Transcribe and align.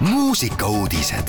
muusikauudised. 0.00 1.28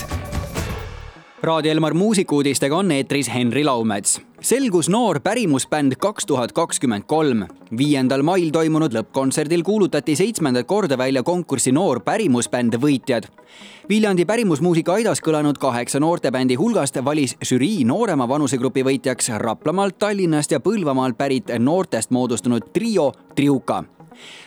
Raadio 1.41 1.71
Elmar 1.71 1.93
muusikuudistega 1.93 2.77
on 2.77 2.91
eetris 2.91 3.33
Henri 3.33 3.63
Laumets. 3.63 4.21
selgus 4.41 4.89
noor 4.89 5.19
pärimusbänd 5.19 5.95
kaks 5.95 6.25
tuhat 6.25 6.51
kakskümmend 6.51 7.03
kolm. 7.07 7.47
viiendal 7.77 8.21
mail 8.23 8.49
toimunud 8.51 8.93
lõppkontserdil 8.93 9.63
kuulutati 9.63 10.15
seitsmendat 10.15 10.67
korda 10.67 10.97
välja 10.97 11.23
konkursi 11.23 11.71
Noor 11.71 11.99
pärimusbänd 11.99 12.73
võitjad. 12.73 13.23
Viljandi 13.89 14.25
pärimusmuusika 14.25 14.93
aidas 14.93 15.21
kõlanud 15.21 15.57
kaheksa 15.57 15.99
noortebändi 15.99 16.55
hulgast 16.55 17.05
valis 17.05 17.35
žürii 17.45 17.83
noorema 17.83 18.27
vanusegrupi 18.29 18.83
võitjaks 18.83 19.29
Raplamaalt, 19.37 19.99
Tallinnast 19.99 20.51
ja 20.51 20.59
Põlvamaalt 20.59 21.17
pärit 21.17 21.47
noortest 21.59 22.11
moodustunud 22.11 22.61
trio 22.73 23.11
Triuka 23.35 23.83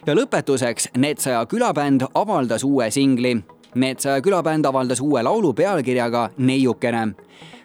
ja 0.06 0.14
lõpetuseks 0.14 0.88
Netsaja 0.96 1.46
külabänd 1.46 2.02
avaldas 2.14 2.64
uue 2.64 2.90
singli. 2.90 3.36
Netsaja 3.74 4.20
külabänd 4.20 4.64
avaldas 4.64 5.00
uue 5.00 5.22
laulu 5.22 5.52
pealkirjaga 5.52 6.30
Neiukene 6.36 7.14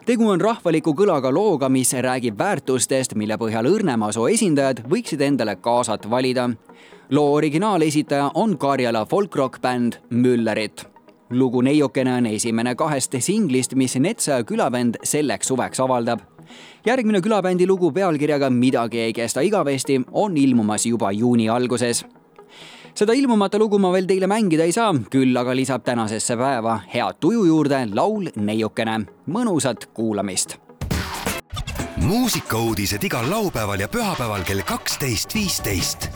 tegu 0.07 0.29
on 0.31 0.39
rahvaliku 0.41 0.93
kõlaga 0.95 1.27
looga, 1.33 1.67
mis 1.69 1.91
räägib 1.93 2.37
väärtustest, 2.39 3.15
mille 3.19 3.35
põhjal 3.39 3.67
Õrnemaa 3.67 4.13
soo 4.15 4.29
esindajad 4.31 4.85
võiksid 4.87 5.21
endale 5.21 5.57
kaasat 5.59 6.09
valida. 6.09 6.49
loo 7.09 7.33
originaalesitaja 7.33 8.31
on 8.35 8.57
Karjala 8.57 9.05
folkrock-bänd 9.05 9.99
Müllerit. 10.09 10.85
lugu 11.29 11.61
Neiukene 11.61 12.13
on 12.13 12.25
esimene 12.25 12.75
kahest 12.75 13.15
singlist, 13.19 13.75
mis 13.75 13.95
Netsa 13.95 14.43
külavend 14.43 14.95
selleks 15.03 15.47
suveks 15.47 15.79
avaldab 15.79 16.19
järgmine 16.85 17.21
külabändi 17.21 17.67
lugu 17.67 17.91
pealkirjaga 17.91 18.49
Midagi 18.49 18.99
ei 18.99 19.13
kesta 19.13 19.41
igavesti 19.41 20.01
on 20.11 20.37
ilmumas 20.37 20.85
juba 20.85 21.11
juuni 21.11 21.49
alguses 21.49 22.05
seda 22.97 23.13
ilmumata 23.13 23.59
lugu 23.61 23.77
ma 23.77 23.91
veel 23.93 24.07
teile 24.09 24.25
mängida 24.29 24.65
ei 24.65 24.73
saa, 24.73 24.89
küll 25.13 25.37
aga 25.37 25.53
lisab 25.55 25.83
tänasesse 25.85 26.37
päeva 26.39 26.79
head 26.93 27.19
tuju 27.21 27.45
juurde 27.45 27.83
laul 27.93 28.31
Neiukene. 28.35 29.05
mõnusat 29.29 29.89
kuulamist. 29.93 30.57
muusikauudised 32.01 33.03
igal 33.03 33.29
laupäeval 33.29 33.79
ja 33.79 33.87
pühapäeval 33.87 34.43
kell 34.43 34.61
kaksteist, 34.65 35.35
viisteist 35.35 36.09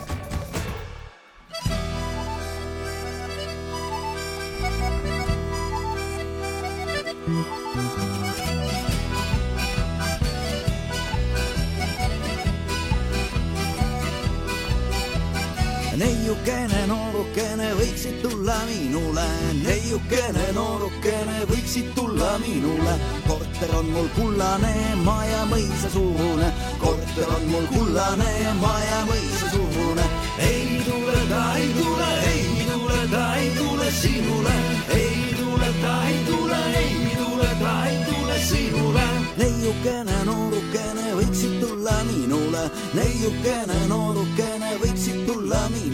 neiukene 16.32 16.86
noorukene 16.88 17.66
võiksid 17.76 18.22
tulla 18.22 18.54
minule, 18.64 19.24
neiukene 19.60 20.46
noorukene 20.56 21.42
võiksid 21.50 21.90
tulla 21.92 22.38
minule. 22.40 22.94
korter 23.26 23.74
on 23.76 23.90
mul 23.92 24.08
kullane, 24.16 24.72
maja 25.04 25.44
mõisa 25.50 25.90
suurune, 25.92 26.48
korter 26.80 27.28
on 27.36 27.44
mul 27.50 27.66
kullane, 27.74 28.30
maja 28.62 29.02
mõisa 29.10 29.50
suurune. 29.52 30.06
ei 30.38 30.80
tule 30.88 31.20
ta, 31.28 31.42
ei 31.58 31.68
tule, 31.76 32.08
ei 32.32 32.66
tule 32.72 33.00
ta, 33.12 33.24
ei 33.36 33.50
tule 33.58 33.90
sinule, 34.00 34.56
ei 34.88 35.36
tule 35.36 35.70
ta, 35.82 35.94
ei 36.08 36.18
tule, 36.30 36.60
ei 36.80 37.16
tule 37.20 37.50
ta, 37.60 37.74
ei 37.90 37.98
tule 38.08 38.38
sinule. 38.48 39.06
neiukene 39.36 40.24
noorukene 40.24 41.12
võiksid 41.20 41.60
tulla 41.60 42.00
minule, 42.08 42.70
neiukene 42.96 43.86
noorukene 43.92 44.78
võiksid 44.80 45.26
tulla 45.28 45.68
minule. 45.68 45.91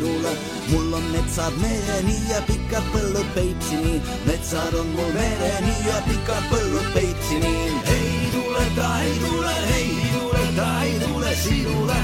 Mul 0.70 0.94
on 0.98 1.06
metsad 1.12 1.54
mereni 1.62 2.16
ja 2.30 2.40
pikad 2.48 2.86
põllud 2.92 3.28
Peipsini, 3.36 3.94
metsad 4.26 4.74
on 4.80 4.92
mul 4.96 5.12
mereni 5.16 5.74
ja 5.88 6.00
pikad 6.08 6.50
põllud 6.52 6.88
Peipsini. 6.94 7.54
ei 7.96 8.30
tule 8.34 8.64
ta, 8.76 8.90
ei 9.02 9.16
tule, 9.24 9.56
ei 9.78 9.90
tule 10.14 10.44
ta, 10.56 10.68
ei 10.84 10.98
tule 11.06 11.34
sinule, 11.44 11.98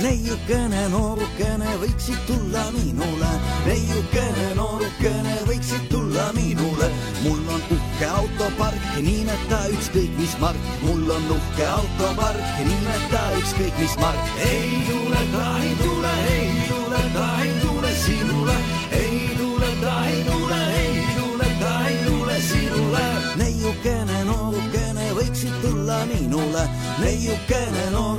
neiukene 0.00 0.82
noorukene 0.92 1.70
võiksid 1.80 2.20
tulla 2.28 2.62
minule, 2.74 3.30
neiukene 3.66 4.46
noorukene 4.56 5.34
võiksid 5.48 5.88
tulla 5.92 6.30
minule. 6.36 6.88
mul 7.24 7.42
on 7.54 7.62
uhke 7.76 8.08
autopark, 8.08 8.86
nimeta 9.04 9.60
ükskõik 9.74 10.12
mis 10.18 10.36
mark, 10.40 10.68
mul 10.84 11.10
on 11.16 11.26
uhke 11.36 11.66
autopark, 11.68 12.40
nimeta 12.64 13.22
ükskõik 13.40 13.80
mis 13.82 13.96
mark. 14.00 14.20
ei 14.46 14.82
tule 14.88 15.22
ta, 15.34 15.48
ei 15.64 15.74
tule, 15.82 16.14
ei 16.36 16.52
tule 16.70 17.02
ta, 17.16 17.26
ei 17.44 17.54
tule 17.64 17.92
sinule, 18.04 18.56
ei 19.02 19.20
tule 19.38 19.72
ta, 19.82 19.96
ei 20.12 20.22
tule, 20.30 20.60
ei 20.84 21.02
tule 21.18 21.50
ta, 21.60 21.74
ei 21.88 21.98
tule 22.06 22.40
sinule. 22.52 23.04
neiukene 23.42 24.24
noorukene 24.32 25.10
võiksid 25.20 25.60
tulla 25.66 26.04
minule, 26.14 26.68
neiukene 27.04 27.90
noorukene 27.90 28.09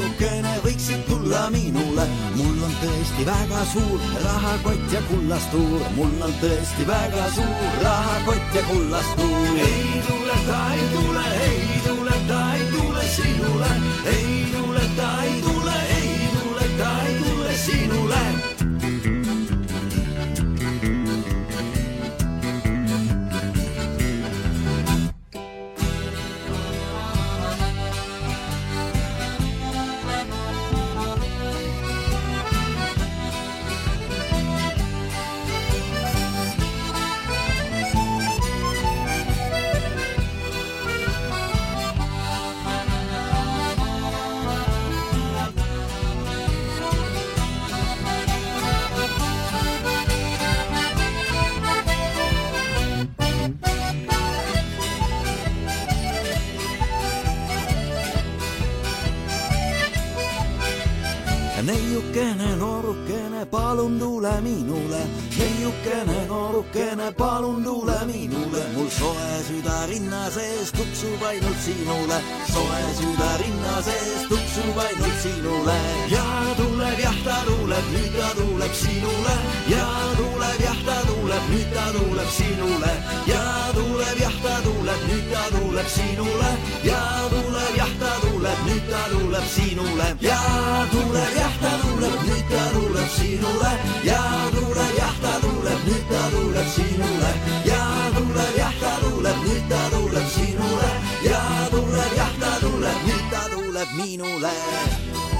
tõesti 3.22 3.26
väga 3.26 3.66
suur 3.66 4.02
rahakott 4.24 4.94
ja 4.94 5.02
kullastuur, 5.10 5.82
mul 5.96 6.22
on 6.22 6.34
tõesti 6.42 6.88
väga 6.88 7.30
suur 7.36 7.84
rahakott 7.84 8.56
ja 8.56 8.62
kullastuur. 8.70 9.58
ei 9.58 10.02
tule 10.08 10.38
ta, 10.48 10.74
ei 10.74 10.88
tule, 10.94 11.26
ei 11.46 11.82
tule 11.86 12.16
ta, 12.28 12.54
ei 12.56 12.66
tule 12.72 13.04
sinule, 13.16 13.72
ei 14.06 14.46
tule 14.54 14.86
ta, 14.98 15.24
ei 15.24 15.42
tule, 15.42 15.51
noorukene, 62.60 63.46
palun 63.52 64.00
tule 64.00 64.34
minule, 64.42 65.02
neiukene, 65.38 66.18
noorukene, 66.28 67.12
palun 67.18 67.64
tule 67.64 67.98
minule, 68.06 68.64
mul 68.76 68.90
soe 68.90 69.32
süda 69.48 69.78
rinna 69.90 70.30
sees 70.36 70.72
tuksub 70.78 71.22
ainult 71.30 71.60
sinule, 71.66 72.20
soe 72.54 72.82
süda 73.00 73.30
rinna 73.42 73.76
sees 73.88 74.24
tuksub 74.30 74.78
ainult 74.86 75.18
sinule. 75.24 75.78
Ja 76.14 76.26
tuleb 76.60 77.00
jah, 77.06 77.20
ta 77.26 77.38
tuleb, 77.50 77.86
nüüd 77.96 78.18
ta 78.18 78.30
tuleb 78.40 78.74
sinule. 78.84 79.36
Ja 79.74 79.86
tuleb 80.20 80.66
jah, 80.66 80.82
ta 80.88 80.98
tuleb, 81.10 81.46
nüüd 81.54 81.70
ta 81.76 81.86
tuleb 81.98 82.32
sinule. 82.38 82.94
Ja 83.28 83.44
tuleb 83.78 84.20
jah, 84.26 84.38
ta 84.44 84.56
tuleb, 84.68 85.08
nüüd 85.10 85.32
ta 85.34 85.46
tuleb 85.58 85.90
sinule. 85.98 86.52
Ja 86.90 87.02
tuleb 87.34 87.74
jah, 87.78 87.96
ta 88.00 88.12
tuleb, 88.14 88.21
nüüd 88.66 88.84
ta 88.92 89.02
tuleb 89.12 89.48
sinule. 89.56 90.08
Ja 90.28 90.40
tuleb 90.92 91.34
jah, 91.40 91.56
ta 91.64 91.72
tuleb, 91.84 92.18
nüüd 92.28 92.46
ta 92.54 92.64
tuleb 92.76 93.10
sinule. 93.18 93.72
Ja 94.10 94.22
tuleb 94.56 94.94
jah, 95.00 95.16
ta 95.24 95.34
tuleb, 95.46 95.80
nüüd 95.88 96.06
ta 96.12 96.22
tuleb 96.36 96.70
sinule. 96.76 97.32
Ja 97.72 97.82
tuleb 98.18 98.54
jah, 98.62 98.76
ta 98.84 98.94
tuleb, 99.04 99.38
nüüd 99.48 99.64
ta 99.72 99.82
tuleb 99.96 100.28
sinule. 100.36 100.90
Ja 101.30 101.42
tuleb 101.76 102.18
jah, 102.20 102.34
ta 102.44 102.54
tuleb, 102.66 102.98
nüüd 103.08 103.26
ta 103.34 103.44
tuleb 103.56 103.90
minule 104.00 105.31